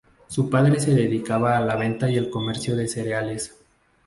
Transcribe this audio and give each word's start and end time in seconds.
Su 0.25 0.49
padre 0.49 0.79
se 0.79 0.95
dedicaba 0.95 1.55
a 1.57 1.61
la 1.61 1.75
venta 1.75 2.09
y 2.09 2.17
el 2.17 2.31
comercio 2.31 2.75
de 2.75 2.87
cereales. 2.87 3.55